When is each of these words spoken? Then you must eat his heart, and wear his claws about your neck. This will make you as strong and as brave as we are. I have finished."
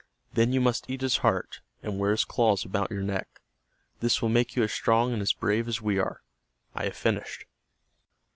Then 0.33 0.51
you 0.51 0.59
must 0.59 0.89
eat 0.89 1.01
his 1.01 1.17
heart, 1.17 1.61
and 1.83 1.99
wear 1.99 2.09
his 2.09 2.25
claws 2.25 2.65
about 2.65 2.89
your 2.89 3.03
neck. 3.03 3.39
This 3.99 4.19
will 4.19 4.29
make 4.29 4.55
you 4.55 4.63
as 4.63 4.73
strong 4.73 5.13
and 5.13 5.21
as 5.21 5.31
brave 5.31 5.67
as 5.67 5.79
we 5.79 5.99
are. 5.99 6.23
I 6.73 6.85
have 6.85 6.97
finished." 6.97 7.45